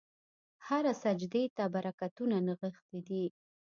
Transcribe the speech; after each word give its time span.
هره 0.67 0.91
سجدې 1.03 1.43
ته 1.55 1.63
برکتونه 1.75 2.35
نغښتي 2.47 2.99
دي. 3.07 3.25